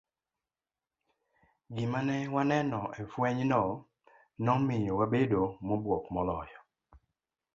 Gima 1.75 1.99
ne 2.07 2.17
waneno 2.35 2.81
e 3.01 3.03
fwenyno 3.11 3.61
nomiyo 4.45 4.93
wabedo 4.99 5.41
mobuok 5.67 6.03
moloyo. 6.15 6.59